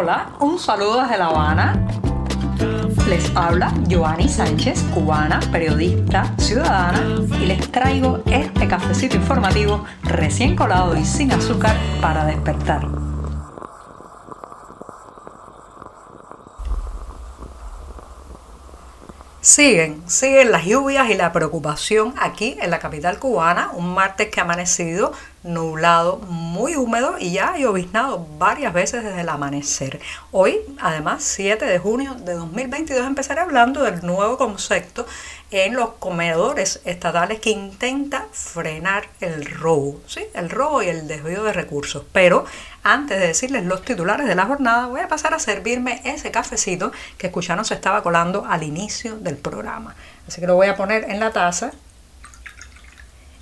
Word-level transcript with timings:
Hola, 0.00 0.30
un 0.38 0.60
saludo 0.60 1.02
desde 1.02 1.18
La 1.18 1.26
Habana. 1.26 1.88
Les 3.08 3.34
habla 3.34 3.74
Joanny 3.90 4.28
Sánchez, 4.28 4.80
cubana, 4.94 5.40
periodista, 5.50 6.36
ciudadana, 6.38 7.02
y 7.40 7.46
les 7.46 7.72
traigo 7.72 8.22
este 8.26 8.68
cafecito 8.68 9.16
informativo 9.16 9.84
recién 10.04 10.54
colado 10.54 10.96
y 10.96 11.04
sin 11.04 11.32
azúcar 11.32 11.76
para 12.00 12.24
despertar. 12.26 12.86
Siguen, 19.40 20.08
siguen 20.08 20.52
las 20.52 20.64
lluvias 20.64 21.10
y 21.10 21.14
la 21.14 21.32
preocupación 21.32 22.14
aquí 22.20 22.56
en 22.60 22.70
la 22.70 22.78
capital 22.78 23.18
cubana, 23.18 23.70
un 23.72 23.94
martes 23.94 24.28
que 24.30 24.38
ha 24.38 24.44
amanecido 24.44 25.12
nublado, 25.48 26.18
muy 26.18 26.76
húmedo 26.76 27.16
y 27.18 27.32
ya 27.32 27.54
ha 27.54 27.58
lloviznado 27.58 28.26
varias 28.38 28.72
veces 28.72 29.02
desde 29.02 29.22
el 29.22 29.28
amanecer. 29.28 30.00
Hoy, 30.30 30.60
además, 30.80 31.24
7 31.24 31.64
de 31.64 31.78
junio 31.78 32.14
de 32.14 32.34
2022, 32.34 33.06
empezaré 33.06 33.40
hablando 33.40 33.82
del 33.82 34.04
nuevo 34.04 34.36
concepto 34.36 35.06
en 35.50 35.74
los 35.74 35.90
comedores 35.94 36.80
estatales 36.84 37.40
que 37.40 37.50
intenta 37.50 38.26
frenar 38.32 39.08
el 39.20 39.46
robo, 39.46 40.00
¿sí? 40.06 40.20
el 40.34 40.50
robo 40.50 40.82
y 40.82 40.88
el 40.88 41.08
desvío 41.08 41.42
de 41.42 41.54
recursos. 41.54 42.04
Pero 42.12 42.44
antes 42.82 43.18
de 43.18 43.28
decirles 43.28 43.64
los 43.64 43.82
titulares 43.82 44.26
de 44.26 44.34
la 44.34 44.44
jornada, 44.44 44.86
voy 44.86 45.00
a 45.00 45.08
pasar 45.08 45.32
a 45.32 45.38
servirme 45.38 46.02
ese 46.04 46.30
cafecito 46.30 46.92
que 47.16 47.28
escucharon 47.28 47.64
se 47.64 47.74
estaba 47.74 48.02
colando 48.02 48.44
al 48.48 48.62
inicio 48.62 49.16
del 49.16 49.38
programa. 49.38 49.96
Así 50.26 50.42
que 50.42 50.46
lo 50.46 50.54
voy 50.54 50.66
a 50.66 50.76
poner 50.76 51.10
en 51.10 51.20
la 51.20 51.32
taza 51.32 51.72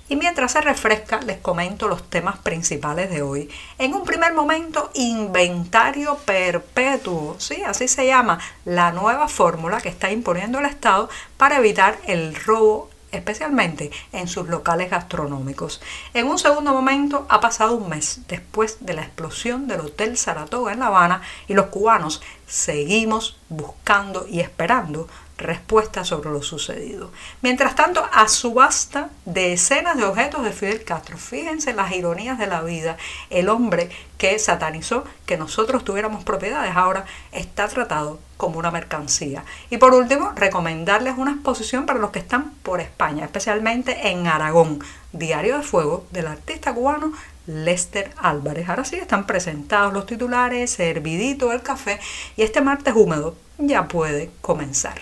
y 0.09 0.15
mientras 0.15 0.53
se 0.53 0.61
refresca, 0.61 1.19
les 1.21 1.37
comento 1.37 1.87
los 1.87 2.09
temas 2.09 2.37
principales 2.37 3.09
de 3.09 3.21
hoy. 3.21 3.49
En 3.77 3.93
un 3.93 4.03
primer 4.03 4.33
momento, 4.33 4.89
inventario 4.93 6.17
perpetuo. 6.25 7.35
Sí, 7.39 7.61
así 7.63 7.87
se 7.87 8.07
llama 8.07 8.39
la 8.65 8.91
nueva 8.91 9.27
fórmula 9.27 9.81
que 9.81 9.89
está 9.89 10.11
imponiendo 10.11 10.59
el 10.59 10.65
Estado 10.65 11.09
para 11.37 11.57
evitar 11.57 11.97
el 12.05 12.35
robo 12.35 12.89
especialmente 13.11 13.91
en 14.11 14.27
sus 14.27 14.47
locales 14.47 14.89
gastronómicos. 14.89 15.81
En 16.13 16.27
un 16.27 16.37
segundo 16.37 16.73
momento 16.73 17.25
ha 17.29 17.39
pasado 17.39 17.75
un 17.75 17.89
mes 17.89 18.21
después 18.27 18.77
de 18.81 18.93
la 18.93 19.03
explosión 19.03 19.67
del 19.67 19.81
Hotel 19.81 20.17
Saratoga 20.17 20.73
en 20.73 20.79
La 20.79 20.87
Habana 20.87 21.21
y 21.47 21.53
los 21.53 21.67
cubanos 21.67 22.21
seguimos 22.47 23.37
buscando 23.49 24.27
y 24.27 24.39
esperando 24.41 25.07
respuesta 25.37 26.03
sobre 26.03 26.31
lo 26.31 26.41
sucedido. 26.41 27.11
Mientras 27.41 27.75
tanto, 27.75 28.07
a 28.11 28.27
subasta 28.27 29.09
decenas 29.25 29.97
de 29.97 30.05
objetos 30.05 30.43
de 30.43 30.51
Fidel 30.51 30.83
Castro. 30.83 31.17
Fíjense 31.17 31.73
las 31.73 31.91
ironías 31.91 32.39
de 32.39 32.47
la 32.47 32.61
vida. 32.61 32.97
El 33.29 33.49
hombre 33.49 33.89
que 34.17 34.37
satanizó 34.39 35.03
que 35.25 35.37
nosotros 35.37 35.83
tuviéramos 35.83 36.23
propiedades 36.23 36.75
ahora 36.75 37.05
está 37.31 37.67
tratado 37.67 38.19
como 38.37 38.59
una 38.59 38.71
mercancía. 38.71 39.43
Y 39.69 39.77
por 39.77 39.93
último, 39.93 40.31
recomendarles 40.35 41.17
una 41.17 41.31
exposición 41.31 41.85
para 41.85 41.99
los 41.99 42.11
que 42.11 42.19
están 42.19 42.51
por 42.63 42.81
España, 42.81 43.25
especialmente 43.25 44.09
en 44.09 44.27
Aragón, 44.27 44.79
Diario 45.11 45.57
de 45.57 45.63
Fuego 45.63 46.05
del 46.11 46.27
artista 46.27 46.73
cubano 46.73 47.13
Lester 47.47 48.11
Álvarez. 48.17 48.69
Ahora 48.69 48.85
sí 48.85 48.97
están 48.97 49.25
presentados 49.25 49.93
los 49.93 50.05
titulares, 50.05 50.71
servidito 50.71 51.51
el 51.51 51.61
café 51.61 51.99
y 52.35 52.43
este 52.43 52.61
martes 52.61 52.93
húmedo 52.95 53.35
ya 53.57 53.87
puede 53.87 54.29
comenzar. 54.41 55.01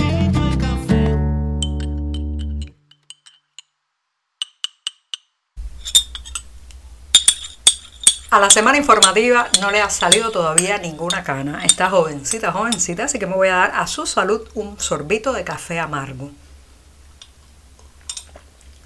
A 8.31 8.39
la 8.39 8.49
semana 8.49 8.77
informativa 8.77 9.49
no 9.59 9.71
le 9.71 9.81
ha 9.81 9.89
salido 9.89 10.31
todavía 10.31 10.77
ninguna 10.77 11.21
cana. 11.21 11.65
Está 11.65 11.89
jovencita, 11.89 12.53
jovencita, 12.53 13.03
así 13.03 13.19
que 13.19 13.27
me 13.27 13.35
voy 13.35 13.49
a 13.49 13.55
dar 13.55 13.71
a 13.75 13.87
su 13.87 14.05
salud 14.05 14.47
un 14.53 14.79
sorbito 14.79 15.33
de 15.33 15.43
café 15.43 15.81
amargo. 15.81 16.31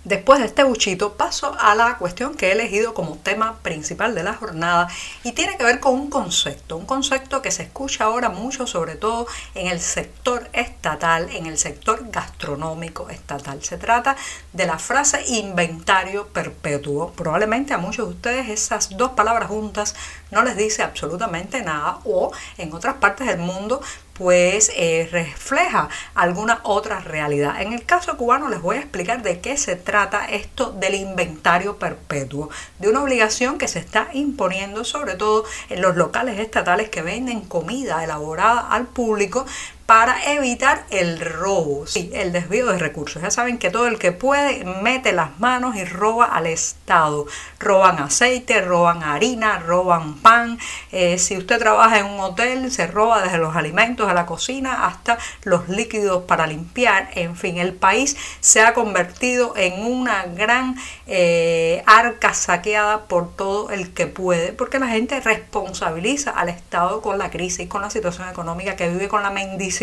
Después 0.05 0.39
de 0.39 0.45
este 0.45 0.63
buchito 0.63 1.13
paso 1.13 1.57
a 1.59 1.73
la 1.73 1.97
cuestión 1.97 2.35
que 2.35 2.49
he 2.49 2.51
elegido 2.51 2.93
como 2.93 3.17
tema 3.17 3.57
principal 3.63 4.13
de 4.13 4.21
la 4.21 4.35
jornada 4.35 4.88
y 5.23 5.31
tiene 5.31 5.57
que 5.57 5.63
ver 5.63 5.79
con 5.79 5.95
un 5.95 6.11
concepto, 6.11 6.77
un 6.77 6.85
concepto 6.85 7.41
que 7.41 7.49
se 7.49 7.63
escucha 7.63 8.03
ahora 8.03 8.29
mucho 8.29 8.67
sobre 8.67 8.97
todo 8.97 9.25
en 9.55 9.66
el 9.66 9.81
sector 9.81 10.47
estatal, 10.53 11.29
en 11.31 11.47
el 11.47 11.57
sector 11.57 12.05
gastronómico 12.11 13.09
estatal. 13.09 13.63
Se 13.63 13.79
trata 13.79 14.16
de 14.53 14.67
la 14.67 14.77
frase 14.77 15.23
inventario 15.25 16.27
perpetuo. 16.27 17.11
Probablemente 17.13 17.73
a 17.73 17.79
muchos 17.79 18.07
de 18.07 18.13
ustedes 18.13 18.49
esas 18.49 18.95
dos 18.95 19.13
palabras 19.13 19.49
juntas 19.49 19.95
no 20.29 20.43
les 20.43 20.55
dice 20.55 20.83
absolutamente 20.83 21.63
nada 21.63 22.01
o 22.03 22.31
en 22.59 22.72
otras 22.75 22.97
partes 22.97 23.25
del 23.25 23.39
mundo 23.39 23.81
pues 24.18 24.72
eh, 24.76 25.09
refleja 25.12 25.90
alguna 26.14 26.62
otra 26.64 27.00
realidad. 27.00 27.62
En 27.62 27.74
el 27.74 27.86
caso 27.86 28.16
cubano 28.16 28.48
les 28.50 28.62
voy 28.62 28.78
a 28.78 28.80
explicar 28.80 29.22
de 29.22 29.42
qué 29.42 29.58
se 29.58 29.76
trata 29.76 30.26
esto 30.26 30.72
del 30.72 30.96
inventario 30.96 31.78
perpetuo, 31.78 32.50
de 32.80 32.90
una 32.90 33.03
obligación 33.03 33.58
que 33.58 33.68
se 33.68 33.80
está 33.80 34.08
imponiendo 34.14 34.86
sobre 34.86 35.16
todo 35.16 35.44
en 35.70 35.81
los 35.81 35.98
locales 35.98 36.40
estatales 36.40 36.90
que 36.90 37.02
venden 37.02 37.42
comida 37.42 38.03
elaborada 38.03 38.70
al 38.70 38.88
público 38.88 39.46
para 39.85 40.34
evitar 40.34 40.84
el 40.90 41.19
robo, 41.19 41.85
sí, 41.85 42.09
el 42.13 42.31
desvío 42.31 42.66
de 42.66 42.79
recursos. 42.79 43.22
Ya 43.22 43.29
saben 43.29 43.59
que 43.59 43.69
todo 43.69 43.85
el 43.85 44.00
que 44.00 44.12
puede 44.12 44.66
mete 44.81 45.12
las 45.12 45.40
manos 45.40 45.75
y 45.75 45.85
roba 45.85 46.25
al 46.25 46.47
Estado. 46.47 47.28
Roban 47.59 48.00
aceite, 48.00 48.62
roban 48.62 49.03
harina, 49.03 49.59
roban 49.59 50.16
pan. 50.16 50.57
Eh, 50.91 51.19
si 51.19 51.38
usted 51.38 51.59
trabaja 51.59 52.00
en 52.00 52.07
un 52.07 52.19
hotel, 52.19 52.72
se 52.72 52.88
roba 52.88 53.22
desde 53.22 53.38
los 53.38 53.56
alimentos 53.56 54.07
de 54.07 54.16
la 54.16 54.25
cocina 54.25 54.88
hasta 54.88 55.19
los 55.44 55.69
líquidos 55.69 56.23
para 56.23 56.47
limpiar. 56.47 57.09
En 57.13 57.35
fin, 57.35 57.57
el 57.57 57.73
país 57.73 58.17
se 58.40 58.62
ha 58.62 58.73
convertido 58.73 59.53
en 59.56 59.85
una 59.85 60.25
gran 60.25 60.75
eh, 61.06 61.84
arca 61.85 62.34
saqueada 62.34 63.03
por 63.03 63.35
todo 63.35 63.69
el 63.69 63.94
que 63.94 64.07
puede, 64.07 64.52
porque 64.52 64.79
la 64.79 64.88
gente 64.88 65.19
responsabiliza 65.19 66.31
al 66.31 66.50
Estado 66.50 67.02
con 67.03 67.19
la 67.19 67.29
crisis, 67.29 67.69
con 67.69 67.84
la 67.84 67.91
situación 67.91 68.28
económica 68.29 68.75
que 68.75 68.90
vive, 68.90 69.07
con 69.07 69.22
la 69.22 69.29
mendicidad 69.29 69.75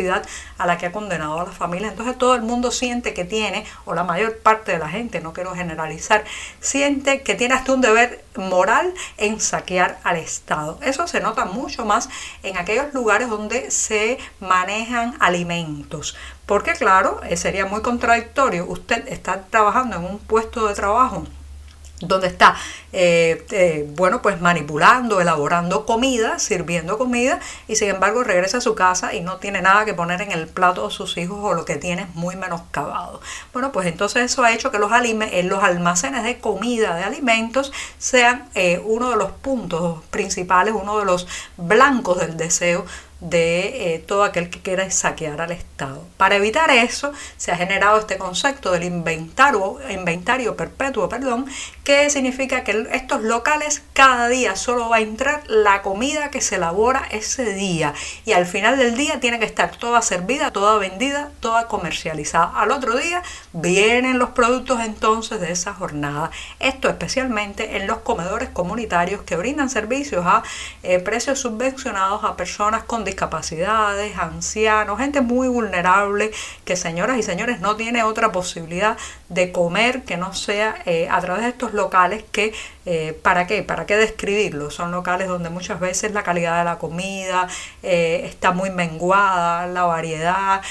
a 0.59 0.67
la 0.67 0.79
que 0.79 0.87
ha 0.87 0.93
condenado 0.93 1.41
a 1.41 1.45
la 1.45 1.53
familia. 1.53 1.89
Entonces 1.89 2.17
todo 2.17 2.35
el 2.35 2.43
mundo 2.43 2.71
siente 2.71 3.15
que 3.15 3.25
tiene, 3.25 3.65
o 3.85 3.95
la 3.95 4.05
mayor 4.05 4.39
parte 4.39 4.73
de 4.73 4.79
la 4.79 4.89
gente, 4.89 5.21
no 5.21 5.33
quiero 5.33 5.55
generalizar, 5.55 6.25
siente 6.61 7.23
que 7.23 7.35
tiene 7.35 7.55
hasta 7.55 7.73
un 7.73 7.81
deber 7.81 8.25
moral 8.37 8.95
en 9.19 9.41
saquear 9.41 9.99
al 10.05 10.17
Estado. 10.17 10.79
Eso 10.83 11.07
se 11.07 11.21
nota 11.21 11.45
mucho 11.45 11.85
más 11.85 12.09
en 12.43 12.57
aquellos 12.57 12.95
lugares 12.95 13.29
donde 13.29 13.71
se 13.71 14.19
manejan 14.41 15.17
alimentos. 15.21 16.17
Porque 16.47 16.73
claro, 16.73 17.21
eh, 17.29 17.37
sería 17.37 17.67
muy 17.67 17.83
contradictorio 17.83 18.67
usted 18.67 19.07
está 19.09 19.43
trabajando 19.45 19.97
en 19.97 20.05
un 20.05 20.19
puesto 20.19 20.67
de 20.67 20.75
trabajo 20.75 21.25
donde 22.03 22.27
está, 22.27 22.55
eh, 22.93 23.45
eh, 23.51 23.87
bueno, 23.97 24.23
pues 24.23 24.41
manipulando, 24.41 25.21
elaborando 25.21 25.87
comida, 25.87 26.39
sirviendo 26.39 26.99
comida, 26.99 27.41
y 27.69 27.77
sin 27.77 27.89
embargo 27.89 28.25
regresa 28.25 28.59
a 28.59 28.61
su 28.61 28.75
casa 28.75 29.15
y 29.15 29.21
no 29.21 29.37
tiene 29.39 29.63
nada 29.63 29.85
que 29.85 29.95
poner 29.95 30.21
en 30.21 30.33
el 30.33 30.49
plato 30.49 30.89
de 30.89 30.95
sus 30.95 31.17
hijos 31.17 31.39
o 31.41 31.55
lo 31.55 31.65
que 31.65 31.77
tiene 31.77 32.03
es 32.03 32.15
muy 32.15 32.37
menoscabado. 32.37 33.21
Bueno, 33.53 33.73
pues 33.73 33.87
entonces 33.87 34.31
eso 34.31 34.43
ha 34.43 34.53
hecho 34.53 34.71
que 34.71 34.79
los, 34.79 34.91
eh, 34.93 35.43
los 35.45 35.63
almacenes 35.63 36.25
de 36.25 36.39
comida, 36.39 36.95
de 36.97 37.05
alimentos, 37.05 37.73
sean 37.99 38.49
uno 38.85 39.11
de 39.11 39.17
los 39.17 39.31
puntos 39.31 40.03
principales, 40.11 40.75
uno 40.77 40.99
de 40.99 41.05
los 41.05 41.27
blancos 41.57 42.19
del 42.19 42.37
deseo 42.37 42.85
de 43.23 43.95
eh, 43.95 43.99
todo 44.01 44.25
aquel 44.25 44.51
que 44.51 44.61
quiera 44.61 44.91
saquear 44.91 45.41
al 45.41 45.53
Estado. 45.53 46.05
Para 46.17 46.35
evitar 46.37 46.71
eso, 46.73 47.13
se 47.37 47.53
ha 47.53 47.57
generado 47.57 48.01
este 48.01 48.19
concepto 48.19 48.73
del 48.73 48.83
inventario, 48.83 49.79
inventario 49.89 50.57
perpetuo, 50.57 51.09
perdón, 51.09 51.47
que 51.85 52.11
significa 52.11 52.65
que 52.65 52.89
estos 52.93 53.23
locales 53.23 53.85
cada 53.93 54.29
día 54.29 54.57
solo 54.57 54.89
va 54.89 54.97
a 54.97 55.01
entrar 55.01 55.45
la 55.47 55.83
comida 55.83 56.31
que 56.31 56.41
se 56.41 56.57
elabora 56.57 57.07
ese 57.13 57.55
día 57.55 57.95
y 58.25 58.33
al 58.33 58.45
final 58.45 58.77
del 58.77 58.97
día 58.97 59.21
tiene 59.21 59.39
que 59.39 59.45
estar 59.45 59.77
toda 59.77 60.03
servida, 60.03 60.51
toda 60.51 60.79
vendida, 60.79 61.31
toda 61.39 61.69
comercializada. 61.69 62.51
Al 62.57 62.73
otro 62.73 62.97
día 62.97 63.23
vienen 63.53 64.19
los 64.19 64.31
productos 64.31 64.81
entonces 64.81 65.41
de 65.41 65.53
esa 65.53 65.75
jornada. 65.75 66.33
Esto 66.59 66.89
especialmente 66.89 67.77
en 67.77 67.87
los 67.87 67.99
comedores 67.99 68.49
comunitarios 68.49 69.23
que 69.23 69.37
brindan 69.37 69.71
servicios 69.71 70.27
a 70.27 70.43
eh, 70.83 70.99
precios 70.99 71.39
subvencionados 71.39 72.25
a 72.25 72.37
personas 72.37 72.83
con 72.83 73.05
discapacidades, 73.13 74.17
ancianos, 74.19 74.99
gente 74.99 75.21
muy 75.21 75.49
vulnerable 75.49 76.31
que 76.65 76.77
señoras 76.77 77.19
y 77.19 77.23
señores 77.23 77.61
no 77.61 77.77
tiene 77.77 78.03
otra 78.03 78.33
posibilidad 78.33 78.97
de 79.29 79.53
comer 79.53 80.03
que 80.03 80.17
no 80.17 80.35
sea 80.35 80.77
eh, 80.87 81.09
a 81.11 81.21
través 81.21 81.43
de 81.43 81.51
estos 81.51 81.75
locales 81.75 82.25
que 82.33 82.53
Eh, 82.85 83.19
¿Para 83.23 83.47
qué? 83.47 83.63
¿Para 83.63 83.87
qué 83.87 83.97
describirlo? 83.97 84.71
Son 84.71 84.91
locales 84.91 85.29
donde 85.29 85.51
muchas 85.51 85.81
veces 85.81 86.13
la 86.13 86.23
calidad 86.23 86.59
de 86.59 86.65
la 86.65 86.79
comida 86.79 87.49
eh, 87.83 88.23
está 88.25 88.53
muy 88.53 88.71
menguada, 88.71 89.67
la 89.67 89.85
variedad, 89.85 90.63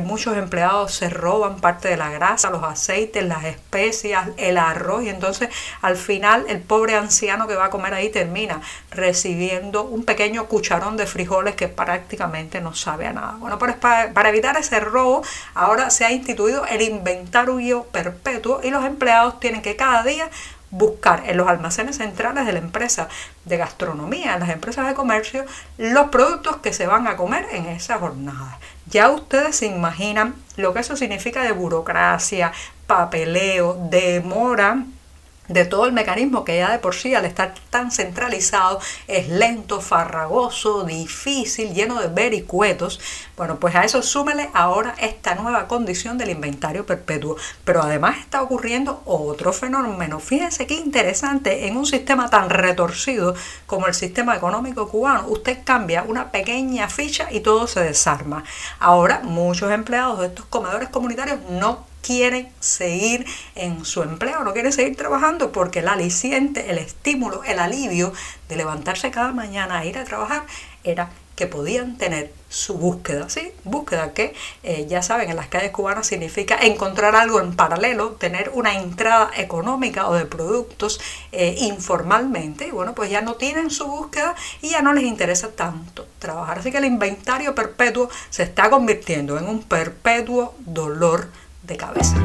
muchos 0.00 0.36
empleados 0.36 0.92
se 0.92 1.10
roban 1.10 1.60
parte 1.60 1.88
de 1.88 1.96
la 1.96 2.10
grasa, 2.10 2.50
los 2.50 2.62
aceites, 2.62 3.24
las 3.24 3.44
especias, 3.44 4.28
el 4.36 4.58
arroz 4.58 5.04
y 5.04 5.08
entonces 5.08 5.48
al 5.82 5.96
final 5.96 6.44
el 6.48 6.60
pobre 6.60 6.96
anciano 6.96 7.46
que 7.46 7.54
va 7.54 7.66
a 7.66 7.70
comer 7.70 7.94
ahí 7.94 8.08
termina 8.10 8.60
recibiendo 8.90 9.84
un 9.84 10.04
pequeño 10.04 10.46
cucharón 10.46 10.96
de 10.96 11.06
frijoles 11.06 11.54
que 11.54 11.68
prácticamente 11.68 12.60
no 12.60 12.74
sabe 12.74 13.06
a 13.06 13.12
nada. 13.12 13.36
Bueno, 13.38 13.58
pues 13.58 13.74
para, 13.76 14.12
para 14.12 14.28
evitar 14.30 14.56
ese 14.56 14.80
robo, 14.80 15.22
ahora 15.54 15.90
se 15.90 16.04
ha 16.04 16.12
instituido 16.12 16.64
el 16.66 16.82
inventario 16.82 17.84
perpetuo 17.84 18.60
y 18.62 18.70
los 18.70 18.84
empleados 18.84 19.40
tienen 19.40 19.62
que 19.62 19.76
cada 19.76 20.02
día 20.02 20.30
buscar 20.70 21.24
en 21.26 21.36
los 21.36 21.48
almacenes 21.48 21.96
centrales 21.96 22.46
de 22.46 22.52
la 22.52 22.58
empresa 22.58 23.08
de 23.44 23.56
gastronomía, 23.56 24.34
en 24.34 24.40
las 24.40 24.50
empresas 24.50 24.86
de 24.86 24.94
comercio, 24.94 25.44
los 25.78 26.08
productos 26.08 26.58
que 26.58 26.72
se 26.72 26.86
van 26.86 27.06
a 27.06 27.16
comer 27.16 27.46
en 27.52 27.66
esa 27.66 27.98
jornada. 27.98 28.58
Ya 28.86 29.10
ustedes 29.10 29.56
se 29.56 29.66
imaginan 29.66 30.34
lo 30.56 30.72
que 30.72 30.80
eso 30.80 30.96
significa 30.96 31.42
de 31.42 31.52
burocracia, 31.52 32.52
papeleo, 32.86 33.78
demora 33.90 34.84
de 35.50 35.64
todo 35.64 35.86
el 35.86 35.92
mecanismo 35.92 36.44
que 36.44 36.58
ya 36.58 36.70
de 36.70 36.78
por 36.78 36.94
sí 36.94 37.14
al 37.14 37.24
estar 37.24 37.54
tan 37.70 37.90
centralizado 37.90 38.80
es 39.08 39.28
lento, 39.28 39.80
farragoso, 39.80 40.84
difícil, 40.84 41.74
lleno 41.74 42.00
de 42.00 42.06
vericuetos. 42.06 43.00
Bueno, 43.36 43.58
pues 43.58 43.74
a 43.74 43.84
eso 43.84 44.00
súmele 44.02 44.48
ahora 44.54 44.94
esta 45.00 45.34
nueva 45.34 45.66
condición 45.66 46.18
del 46.18 46.30
inventario 46.30 46.86
perpetuo. 46.86 47.36
Pero 47.64 47.82
además 47.82 48.18
está 48.18 48.42
ocurriendo 48.42 49.02
otro 49.04 49.52
fenómeno. 49.52 50.20
Fíjense 50.20 50.66
qué 50.68 50.74
interesante, 50.74 51.66
en 51.66 51.76
un 51.76 51.86
sistema 51.86 52.30
tan 52.30 52.48
retorcido 52.48 53.34
como 53.66 53.88
el 53.88 53.94
sistema 53.94 54.36
económico 54.36 54.88
cubano, 54.88 55.26
usted 55.26 55.58
cambia 55.64 56.04
una 56.04 56.30
pequeña 56.30 56.88
ficha 56.88 57.26
y 57.32 57.40
todo 57.40 57.66
se 57.66 57.80
desarma. 57.80 58.44
Ahora 58.78 59.20
muchos 59.24 59.72
empleados 59.72 60.20
de 60.20 60.26
estos 60.26 60.46
comedores 60.46 60.90
comunitarios 60.90 61.40
no 61.50 61.89
quieren 62.02 62.48
seguir 62.60 63.26
en 63.54 63.84
su 63.84 64.02
empleo, 64.02 64.44
no 64.44 64.52
quieren 64.52 64.72
seguir 64.72 64.96
trabajando 64.96 65.52
porque 65.52 65.80
el 65.80 65.88
aliciente, 65.88 66.70
el 66.70 66.78
estímulo, 66.78 67.44
el 67.44 67.58
alivio 67.58 68.12
de 68.48 68.56
levantarse 68.56 69.10
cada 69.10 69.32
mañana 69.32 69.78
a 69.78 69.84
ir 69.84 69.98
a 69.98 70.04
trabajar 70.04 70.44
era 70.84 71.10
que 71.40 71.46
podían 71.46 71.96
tener 71.96 72.34
su 72.50 72.74
búsqueda, 72.74 73.30
¿sí? 73.30 73.52
Búsqueda 73.64 74.12
que 74.12 74.34
eh, 74.62 74.84
ya 74.86 75.00
saben 75.00 75.30
en 75.30 75.36
las 75.36 75.46
calles 75.46 75.70
cubanas 75.70 76.06
significa 76.06 76.58
encontrar 76.60 77.16
algo 77.16 77.40
en 77.40 77.56
paralelo, 77.56 78.10
tener 78.10 78.50
una 78.52 78.76
entrada 78.76 79.30
económica 79.34 80.06
o 80.08 80.12
de 80.12 80.26
productos 80.26 81.00
eh, 81.32 81.56
informalmente 81.60 82.66
y 82.66 82.72
bueno, 82.72 82.94
pues 82.94 83.10
ya 83.10 83.22
no 83.22 83.36
tienen 83.36 83.70
su 83.70 83.86
búsqueda 83.86 84.34
y 84.60 84.68
ya 84.68 84.82
no 84.82 84.92
les 84.92 85.04
interesa 85.04 85.48
tanto 85.52 86.06
trabajar. 86.18 86.58
Así 86.58 86.70
que 86.70 86.76
el 86.76 86.84
inventario 86.84 87.54
perpetuo 87.54 88.10
se 88.28 88.42
está 88.42 88.68
convirtiendo 88.68 89.38
en 89.38 89.48
un 89.48 89.62
perpetuo 89.62 90.54
dolor 90.58 91.30
de 91.62 91.76
cabeza. 91.76 92.16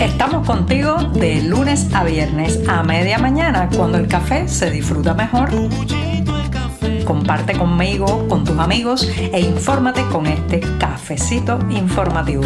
Estamos 0.00 0.46
contigo 0.46 0.96
de 1.14 1.42
lunes 1.42 1.92
a 1.94 2.04
viernes 2.04 2.60
a 2.68 2.82
media 2.82 3.18
mañana 3.18 3.68
cuando 3.76 3.98
el 3.98 4.08
café 4.08 4.48
se 4.48 4.70
disfruta 4.70 5.14
mejor. 5.14 5.50
Comparte 7.04 7.56
conmigo, 7.56 8.28
con 8.28 8.44
tus 8.44 8.58
amigos 8.58 9.08
e 9.16 9.40
infórmate 9.40 10.04
con 10.06 10.26
este 10.26 10.60
cafecito 10.78 11.58
informativo. 11.70 12.42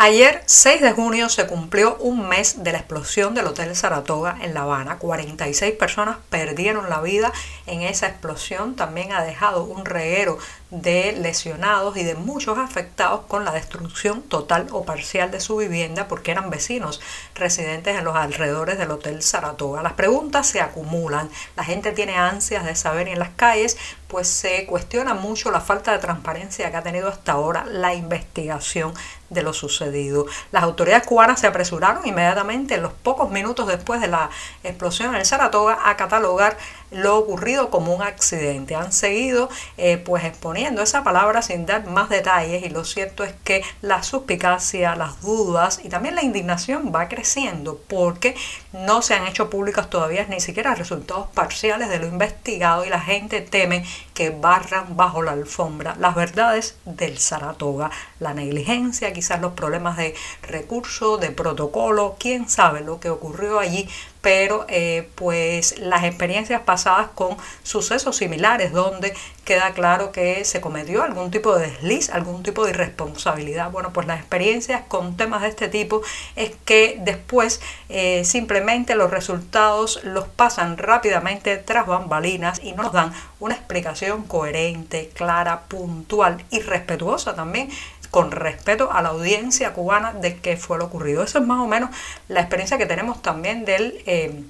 Ayer, 0.00 0.42
6 0.46 0.80
de 0.80 0.92
junio, 0.92 1.28
se 1.28 1.48
cumplió 1.48 1.96
un 1.96 2.28
mes 2.28 2.62
de 2.62 2.70
la 2.70 2.78
explosión 2.78 3.34
del 3.34 3.46
Hotel 3.46 3.74
Saratoga 3.74 4.38
en 4.40 4.54
La 4.54 4.60
Habana. 4.60 4.98
46 4.98 5.74
personas 5.74 6.18
perdieron 6.30 6.88
la 6.88 7.00
vida 7.00 7.32
en 7.68 7.82
esa 7.82 8.06
explosión. 8.08 8.76
También 8.76 9.12
ha 9.12 9.22
dejado 9.22 9.64
un 9.64 9.84
reguero 9.84 10.38
de 10.70 11.12
lesionados 11.12 11.96
y 11.96 12.04
de 12.04 12.14
muchos 12.14 12.58
afectados 12.58 13.22
con 13.26 13.44
la 13.44 13.52
destrucción 13.52 14.22
total 14.22 14.66
o 14.70 14.84
parcial 14.84 15.30
de 15.30 15.40
su 15.40 15.56
vivienda 15.56 16.08
porque 16.08 16.30
eran 16.30 16.50
vecinos 16.50 17.00
residentes 17.34 17.96
en 17.96 18.04
los 18.04 18.16
alrededores 18.16 18.78
del 18.78 18.90
Hotel 18.90 19.22
Saratoga. 19.22 19.82
Las 19.82 19.94
preguntas 19.94 20.46
se 20.46 20.60
acumulan, 20.60 21.30
la 21.56 21.64
gente 21.64 21.92
tiene 21.92 22.16
ansias 22.16 22.64
de 22.64 22.74
saber 22.74 23.08
en 23.08 23.18
las 23.18 23.30
calles 23.30 23.76
pues 24.08 24.26
se 24.26 24.64
cuestiona 24.66 25.14
mucho 25.14 25.50
la 25.50 25.60
falta 25.60 25.92
de 25.92 25.98
transparencia 25.98 26.70
que 26.70 26.76
ha 26.76 26.82
tenido 26.82 27.08
hasta 27.08 27.32
ahora 27.32 27.64
la 27.66 27.94
investigación 27.94 28.94
de 29.28 29.42
lo 29.42 29.52
sucedido. 29.52 30.24
Las 30.50 30.62
autoridades 30.62 31.06
cubanas 31.06 31.40
se 31.40 31.46
apresuraron 31.46 32.06
inmediatamente, 32.06 32.76
en 32.76 32.82
los 32.82 32.94
pocos 32.94 33.30
minutos 33.30 33.66
después 33.66 34.00
de 34.00 34.08
la 34.08 34.30
explosión 34.64 35.10
en 35.10 35.16
el 35.16 35.26
Saratoga, 35.26 35.78
a 35.84 35.96
catalogar 35.98 36.56
lo 36.90 37.18
ocurrido 37.18 37.57
como 37.66 37.94
un 37.94 38.02
accidente. 38.02 38.74
Han 38.74 38.92
seguido 38.92 39.48
eh, 39.76 39.98
pues 39.98 40.24
exponiendo 40.24 40.82
esa 40.82 41.02
palabra 41.02 41.42
sin 41.42 41.66
dar 41.66 41.86
más 41.86 42.08
detalles 42.08 42.64
y 42.64 42.70
lo 42.70 42.84
cierto 42.84 43.24
es 43.24 43.34
que 43.44 43.62
la 43.82 44.02
suspicacia, 44.02 44.94
las 44.94 45.20
dudas 45.20 45.80
y 45.82 45.88
también 45.88 46.14
la 46.14 46.22
indignación 46.22 46.92
va 46.94 47.08
creciendo 47.08 47.80
porque 47.88 48.34
no 48.72 49.02
se 49.02 49.14
han 49.14 49.26
hecho 49.26 49.50
públicas 49.50 49.90
todavía 49.90 50.26
ni 50.28 50.40
siquiera 50.40 50.74
resultados 50.74 51.28
parciales 51.34 51.88
de 51.88 51.98
lo 51.98 52.06
investigado 52.06 52.84
y 52.84 52.88
la 52.88 53.00
gente 53.00 53.40
teme 53.40 53.84
que 54.14 54.30
barran 54.30 54.96
bajo 54.96 55.22
la 55.22 55.32
alfombra 55.32 55.96
las 55.98 56.14
verdades 56.14 56.76
del 56.84 57.18
Saratoga, 57.18 57.90
la 58.20 58.34
negligencia, 58.34 59.12
quizás 59.12 59.40
los 59.40 59.52
problemas 59.52 59.96
de 59.96 60.14
recursos, 60.42 61.20
de 61.20 61.30
protocolo, 61.30 62.16
quién 62.18 62.48
sabe 62.48 62.80
lo 62.80 63.00
que 63.00 63.10
ocurrió 63.10 63.58
allí, 63.58 63.88
pero 64.28 64.66
eh, 64.68 65.08
pues 65.14 65.78
las 65.78 66.04
experiencias 66.04 66.60
pasadas 66.60 67.08
con 67.14 67.38
sucesos 67.62 68.14
similares 68.14 68.72
donde 68.72 69.14
queda 69.46 69.72
claro 69.72 70.12
que 70.12 70.44
se 70.44 70.60
cometió 70.60 71.02
algún 71.02 71.30
tipo 71.30 71.56
de 71.56 71.70
desliz, 71.70 72.10
algún 72.10 72.42
tipo 72.42 72.66
de 72.66 72.72
irresponsabilidad. 72.72 73.70
Bueno, 73.70 73.90
pues 73.94 74.06
las 74.06 74.20
experiencias 74.20 74.82
con 74.86 75.16
temas 75.16 75.40
de 75.40 75.48
este 75.48 75.68
tipo 75.68 76.02
es 76.36 76.50
que 76.66 76.98
después 77.00 77.62
eh, 77.88 78.22
simplemente 78.26 78.96
los 78.96 79.10
resultados 79.10 80.04
los 80.04 80.28
pasan 80.28 80.76
rápidamente 80.76 81.56
tras 81.56 81.86
bambalinas 81.86 82.60
y 82.62 82.72
no 82.72 82.82
nos 82.82 82.92
dan 82.92 83.14
una 83.40 83.54
explicación 83.54 84.24
coherente, 84.24 85.08
clara, 85.14 85.62
puntual 85.68 86.44
y 86.50 86.60
respetuosa 86.60 87.34
también 87.34 87.70
con 88.10 88.30
respeto 88.30 88.90
a 88.92 89.02
la 89.02 89.10
audiencia 89.10 89.72
cubana 89.72 90.12
de 90.12 90.36
qué 90.36 90.56
fue 90.56 90.78
lo 90.78 90.86
ocurrido. 90.86 91.22
Eso 91.22 91.38
es 91.38 91.46
más 91.46 91.60
o 91.60 91.66
menos 91.66 91.90
la 92.28 92.40
experiencia 92.40 92.78
que 92.78 92.86
tenemos 92.86 93.22
también 93.22 93.64
del 93.64 94.02
eh, 94.06 94.42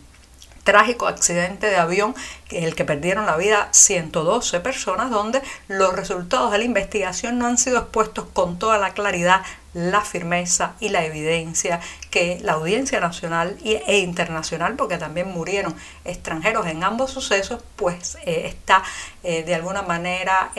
trágico 0.68 1.06
accidente 1.06 1.68
de 1.68 1.76
avión 1.76 2.14
en 2.50 2.64
el 2.64 2.75
que 2.75 2.85
perdieron 2.85 3.25
la 3.25 3.38
vida 3.38 3.68
112 3.71 4.61
personas, 4.61 5.11
donde 5.11 5.40
los 5.66 5.94
resultados 5.94 6.52
de 6.52 6.59
la 6.59 6.64
investigación 6.64 7.38
no 7.38 7.47
han 7.47 7.56
sido 7.56 7.78
expuestos 7.78 8.26
con 8.35 8.59
toda 8.59 8.76
la 8.76 8.92
claridad 8.92 9.40
la 9.73 10.00
firmeza 10.00 10.75
y 10.80 10.88
la 10.88 11.04
evidencia 11.04 11.80
que 12.11 12.38
la 12.42 12.52
audiencia 12.52 13.00
nacional 13.00 13.56
e 13.64 13.99
internacional, 13.99 14.75
porque 14.75 14.99
también 14.99 15.28
murieron 15.28 15.75
extranjeros 16.04 16.66
en 16.66 16.85
ambos 16.85 17.12
sucesos, 17.12 17.62
pues 17.76 18.18
eh, 18.25 18.42
está 18.47 18.82
eh, 19.23 19.44
de 19.44 19.54
alguna 19.54 19.82
manera 19.82 20.52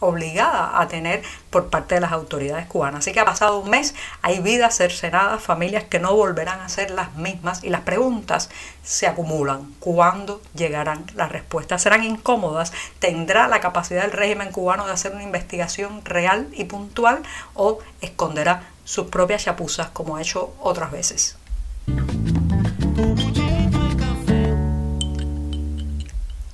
obligada 0.00 0.80
a 0.80 0.88
tener 0.88 1.22
por 1.50 1.68
parte 1.68 1.96
de 1.96 2.00
las 2.00 2.12
autoridades 2.12 2.66
cubanas. 2.66 3.00
Así 3.00 3.12
que 3.12 3.20
ha 3.20 3.24
pasado 3.24 3.58
un 3.58 3.70
mes, 3.70 3.94
hay 4.22 4.40
vidas 4.40 4.76
cercenadas, 4.76 5.42
familias 5.42 5.84
que 5.84 5.98
no 5.98 6.14
volverán 6.14 6.60
a 6.60 6.68
ser 6.68 6.90
las 6.90 7.14
mismas 7.16 7.64
y 7.64 7.70
las 7.70 7.82
preguntas 7.82 8.50
se 8.82 9.06
acumulan. 9.06 9.74
¿Cuándo 9.80 10.40
llegarán 10.54 11.04
las 11.14 11.30
respuestas? 11.30 11.82
¿Serán 11.82 12.04
incómodas? 12.04 12.72
¿Tendrá 12.98 13.48
la 13.48 13.60
capacidad 13.60 14.02
del 14.02 14.12
régimen 14.12 14.52
cubano 14.52 14.86
de 14.86 14.92
hacer 14.92 15.12
una 15.12 15.22
investigación 15.22 16.04
real 16.04 16.48
y 16.52 16.64
puntual 16.64 17.22
o 17.54 17.78
esconderá 18.00 18.62
sus 18.84 19.06
propias 19.06 19.44
chapuzas 19.44 19.90
como 19.90 20.16
ha 20.16 20.22
hecho 20.22 20.54
otras 20.60 20.90
veces? 20.90 21.36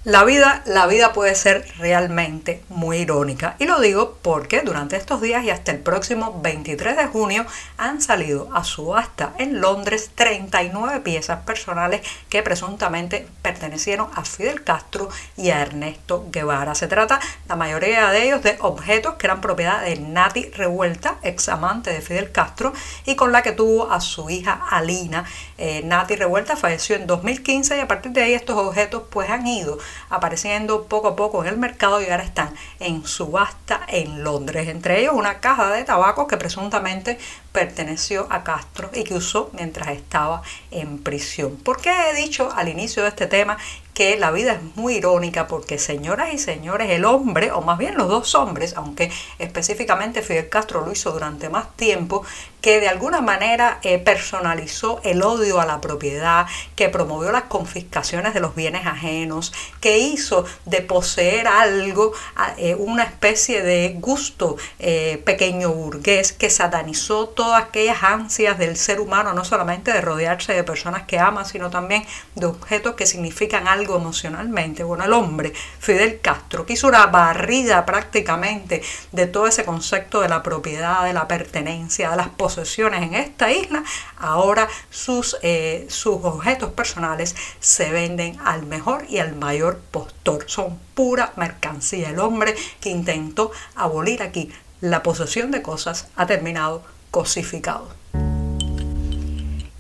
La 0.07 0.23
vida, 0.23 0.63
la 0.67 0.87
vida 0.87 1.13
puede 1.13 1.35
ser 1.35 1.67
realmente 1.79 2.63
muy 2.69 2.99
irónica. 2.99 3.57
Y 3.59 3.65
lo 3.65 3.81
digo 3.81 4.19
porque 4.23 4.61
durante 4.61 4.95
estos 4.95 5.21
días 5.21 5.43
y 5.43 5.51
hasta 5.51 5.73
el 5.73 5.81
próximo 5.81 6.41
23 6.45 6.97
de 6.97 7.07
junio 7.09 7.45
han 7.77 8.01
salido 8.01 8.49
a 8.55 8.63
subasta 8.63 9.33
en 9.39 9.61
Londres 9.61 10.13
39 10.15 11.01
piezas 11.01 11.43
personales 11.43 12.03
que 12.29 12.45
presuntamente 12.45 13.27
pertenecieron 13.43 14.09
a 14.15 14.25
Fidel 14.25 14.63
Castro 14.63 15.09
y 15.37 15.51
a 15.51 15.61
Ernesto 15.61 16.29
Guevara. 16.31 16.77
Se 16.77 16.87
trata 16.87 17.19
la 17.49 17.57
mayoría 17.57 18.09
de 18.11 18.27
ellos 18.27 18.45
de 18.45 18.59
objetos 18.61 19.15
que 19.15 19.27
eran 19.27 19.41
propiedad 19.41 19.83
de 19.83 19.99
Nati 19.99 20.51
Revuelta, 20.51 21.17
ex 21.25 21.49
amante 21.49 21.91
de 21.91 22.01
Fidel 22.01 22.31
Castro, 22.31 22.73
y 23.07 23.17
con 23.17 23.33
la 23.33 23.43
que 23.43 23.51
tuvo 23.51 23.91
a 23.91 24.01
su 24.01 24.31
hija 24.31 24.67
Alina. 24.71 25.25
Eh, 25.59 25.83
Nati 25.85 26.15
Revuelta 26.15 26.55
falleció 26.55 26.95
en 26.95 27.09
2015 27.09 27.77
y 27.77 27.81
a 27.81 27.89
partir 27.89 28.13
de 28.13 28.23
ahí 28.23 28.35
estos 28.35 28.57
objetos 28.57 29.03
pues 29.11 29.29
han 29.31 29.49
ido 29.49 29.79
apareciendo 30.11 30.85
poco 30.85 31.09
a 31.09 31.17
poco 31.17 31.43
en 31.43 31.49
el 31.49 31.59
mercado 31.59 32.01
y 32.01 32.07
ahora 32.07 32.23
están 32.23 32.55
en 32.81 33.07
subasta 33.07 33.81
en 33.89 34.25
Londres. 34.25 34.69
Entre 34.69 35.01
ellos 35.01 35.15
una 35.15 35.41
caja 35.41 35.73
de 35.73 35.85
tabaco 35.85 36.27
que 36.27 36.37
presuntamente 36.37 37.19
perteneció 37.57 38.27
a 38.29 38.45
Castro 38.45 38.91
y 38.93 39.03
que 39.03 39.15
usó 39.15 39.49
mientras 39.55 39.89
estaba 39.89 40.43
en 40.71 40.99
prisión. 40.99 41.57
¿Por 41.57 41.81
qué 41.81 41.91
he 42.11 42.15
dicho 42.15 42.53
al 42.55 42.69
inicio 42.69 43.03
de 43.03 43.09
este 43.09 43.27
tema 43.27 43.57
que 43.97 44.19
la 44.19 44.31
vida 44.31 44.53
es 44.53 44.77
muy 44.77 44.97
irónica 44.97 45.47
porque 45.47 45.79
señoras 45.79 46.35
y 46.35 46.37
señores, 46.37 46.91
el 46.91 47.07
hombre, 47.07 47.51
o 47.51 47.63
más 47.63 47.79
bien 47.79 47.97
los 47.97 48.09
dos 48.09 48.35
hombres, 48.35 48.75
aunque 48.77 49.11
específicamente 49.39 50.21
Fidel 50.21 50.51
Castro 50.51 50.85
lo 50.85 50.93
hizo 50.93 51.13
durante 51.13 51.49
más 51.49 51.75
tiempo, 51.77 52.23
que 52.61 52.79
de 52.79 52.89
alguna 52.89 53.23
manera 53.23 53.79
eh, 53.83 53.99
personalizó 53.99 55.01
el 55.03 55.23
odio 55.23 55.61
a 55.61 55.65
la 55.67 55.81
propiedad, 55.81 56.47
que 56.75 56.91
promovió 56.91 57.33
las 57.33 57.45
confiscaciones 57.45 58.35
de 58.35 58.41
los 58.41 58.55
bienes 58.55 58.85
ajenos, 58.87 59.55
que 59.81 59.99
hizo 59.99 60.45
de 60.67 60.83
poseer 60.83 61.47
algo 61.49 62.13
eh, 62.59 62.75
una 62.75 63.05
especie 63.05 63.63
de 63.63 63.97
gusto 63.99 64.57
eh, 64.79 65.23
pequeño 65.25 65.71
burgués, 65.71 66.35
que 66.35 66.51
satanizó 66.51 67.29
todas 67.47 67.63
aquellas 67.63 68.03
ansias 68.03 68.59
del 68.59 68.77
ser 68.77 68.99
humano, 68.99 69.33
no 69.33 69.45
solamente 69.45 69.93
de 69.93 70.01
rodearse 70.01 70.53
de 70.53 70.65
personas 70.65 71.05
que 71.05 71.21
ama, 71.21 71.45
sino 71.45 71.71
también 71.71 72.05
de 72.35 72.47
objetos 72.47 72.97
que 72.97 73.07
significan 73.07 73.69
algo 73.69 73.95
emocionalmente. 73.95 74.83
Bueno, 74.83 75.05
el 75.05 75.13
hombre, 75.13 75.53
Fidel 75.79 76.21
Castro, 76.21 76.67
que 76.67 76.73
hizo 76.73 76.89
una 76.89 77.07
barrida 77.07 77.87
prácticamente 77.87 78.83
de 79.13 79.29
todo 79.29 79.47
ese 79.47 79.65
concepto 79.65 80.23
de 80.23 80.29
la 80.29 80.43
propiedad, 80.43 81.05
de 81.05 81.13
la 81.13 81.29
pertenencia, 81.29 82.11
de 82.11 82.17
las 82.17 82.31
posesiones 82.31 83.05
en 83.05 83.15
esta 83.15 83.53
isla, 83.53 83.85
ahora 84.19 84.67
sus, 84.91 85.37
eh, 85.43 85.87
sus 85.89 86.17
objetos 86.25 86.73
personales 86.73 87.37
se 87.61 87.93
venden 87.93 88.41
al 88.45 88.67
mejor 88.67 89.05
y 89.09 89.19
al 89.19 89.37
mayor 89.37 89.79
postor. 89.93 90.47
Son 90.49 90.81
pura 90.95 91.33
mercancía. 91.37 92.11
El 92.11 92.19
hombre 92.19 92.57
que 92.81 92.91
intentó 92.91 93.53
abolir 93.77 94.25
aquí 94.25 94.51
la 94.81 95.05
posesión 95.05 95.53
de 95.53 95.63
cosas 95.63 96.09
ha 96.17 96.27
terminado 96.27 96.96
cosificado. 97.17 97.89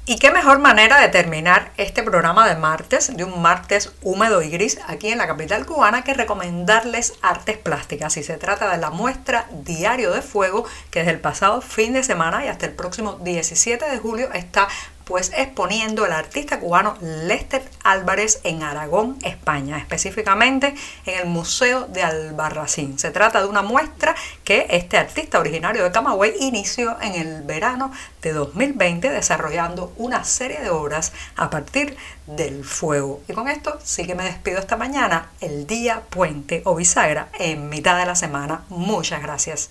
Y 0.06 0.18
qué 0.18 0.30
mejor 0.30 0.58
manera 0.58 0.98
de 0.98 1.08
terminar 1.08 1.70
este 1.76 2.02
programa 2.02 2.48
de 2.48 2.56
martes, 2.56 3.14
de 3.14 3.24
un 3.24 3.42
martes 3.42 3.92
húmedo 4.00 4.40
y 4.40 4.48
gris 4.48 4.78
aquí 4.86 5.08
en 5.08 5.18
la 5.18 5.26
capital 5.26 5.66
cubana, 5.66 6.02
que 6.02 6.14
recomendarles 6.14 7.12
artes 7.20 7.58
plásticas. 7.58 8.16
Y 8.16 8.22
se 8.22 8.38
trata 8.38 8.70
de 8.70 8.78
la 8.78 8.88
muestra 8.88 9.48
Diario 9.50 10.12
de 10.12 10.22
Fuego, 10.22 10.64
que 10.90 11.00
desde 11.00 11.12
el 11.12 11.20
pasado 11.20 11.60
fin 11.60 11.92
de 11.92 12.02
semana 12.04 12.42
y 12.42 12.48
hasta 12.48 12.64
el 12.64 12.72
próximo 12.72 13.18
17 13.20 13.84
de 13.84 13.98
julio 13.98 14.32
está 14.32 14.68
pues 15.06 15.30
exponiendo 15.36 16.04
el 16.04 16.10
artista 16.10 16.58
cubano 16.58 16.98
Lester 17.00 17.62
Álvarez 17.84 18.40
en 18.42 18.64
Aragón, 18.64 19.16
España, 19.22 19.78
específicamente 19.78 20.74
en 21.06 21.20
el 21.20 21.26
Museo 21.26 21.86
de 21.86 22.02
Albarracín. 22.02 22.98
Se 22.98 23.12
trata 23.12 23.40
de 23.40 23.46
una 23.46 23.62
muestra 23.62 24.16
que 24.42 24.66
este 24.68 24.98
artista 24.98 25.38
originario 25.38 25.84
de 25.84 25.92
Camagüey 25.92 26.34
inició 26.40 27.00
en 27.00 27.14
el 27.14 27.42
verano 27.42 27.92
de 28.20 28.32
2020 28.32 29.08
desarrollando 29.08 29.92
una 29.96 30.24
serie 30.24 30.60
de 30.60 30.70
obras 30.70 31.12
a 31.36 31.50
partir 31.50 31.96
del 32.26 32.64
fuego. 32.64 33.22
Y 33.28 33.32
con 33.32 33.46
esto 33.46 33.78
sí 33.84 34.06
que 34.06 34.16
me 34.16 34.24
despido 34.24 34.58
esta 34.58 34.76
mañana, 34.76 35.30
el 35.40 35.68
día 35.68 36.02
puente 36.10 36.62
o 36.64 36.74
bisagra 36.74 37.28
en 37.38 37.68
mitad 37.68 37.96
de 37.96 38.06
la 38.06 38.16
semana. 38.16 38.64
Muchas 38.70 39.22
gracias. 39.22 39.70